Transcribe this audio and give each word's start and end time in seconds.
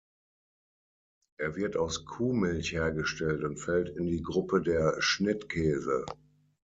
Er 1.37 1.55
wird 1.55 1.77
aus 1.77 2.05
Kuhmilch 2.05 2.71
hergestellt 2.71 3.43
und 3.43 3.59
fällt 3.59 3.89
in 3.95 4.07
die 4.07 4.23
Gruppe 4.23 4.63
der 4.63 4.95
Schnittkäse. 4.99 6.07